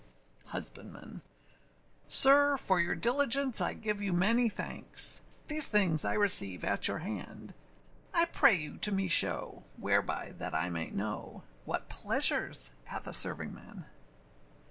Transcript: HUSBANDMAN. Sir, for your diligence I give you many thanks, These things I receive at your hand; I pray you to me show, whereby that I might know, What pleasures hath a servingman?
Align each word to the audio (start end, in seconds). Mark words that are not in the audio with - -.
HUSBANDMAN. 0.47 1.21
Sir, 2.07 2.57
for 2.57 2.79
your 2.79 2.95
diligence 2.95 3.61
I 3.61 3.73
give 3.73 4.01
you 4.01 4.11
many 4.13 4.49
thanks, 4.49 5.21
These 5.47 5.67
things 5.67 6.03
I 6.03 6.13
receive 6.13 6.65
at 6.65 6.87
your 6.87 6.97
hand; 7.05 7.53
I 8.11 8.25
pray 8.25 8.55
you 8.55 8.77
to 8.79 8.91
me 8.91 9.07
show, 9.07 9.61
whereby 9.77 10.31
that 10.39 10.55
I 10.55 10.71
might 10.71 10.95
know, 10.95 11.43
What 11.65 11.87
pleasures 11.87 12.71
hath 12.85 13.05
a 13.05 13.13
servingman? 13.13 13.85